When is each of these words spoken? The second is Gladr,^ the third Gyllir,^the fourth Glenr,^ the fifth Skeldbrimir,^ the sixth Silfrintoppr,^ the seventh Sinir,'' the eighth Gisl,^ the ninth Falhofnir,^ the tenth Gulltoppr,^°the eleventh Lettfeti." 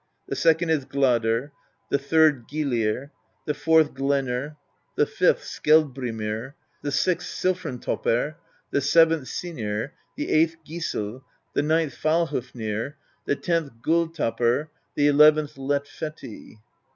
The 0.27 0.35
second 0.35 0.71
is 0.71 0.83
Gladr,^ 0.83 1.51
the 1.91 1.99
third 1.99 2.47
Gyllir,^the 2.47 3.55
fourth 3.55 3.93
Glenr,^ 3.93 4.55
the 4.95 5.05
fifth 5.05 5.43
Skeldbrimir,^ 5.43 6.53
the 6.81 6.91
sixth 6.91 7.27
Silfrintoppr,^ 7.39 8.33
the 8.71 8.81
seventh 8.81 9.25
Sinir,'' 9.25 9.91
the 10.17 10.31
eighth 10.31 10.55
Gisl,^ 10.67 11.21
the 11.53 11.61
ninth 11.61 11.95
Falhofnir,^ 11.95 12.95
the 13.25 13.35
tenth 13.35 13.73
Gulltoppr,^°the 13.85 15.05
eleventh 15.07 15.53
Lettfeti." 15.53 16.55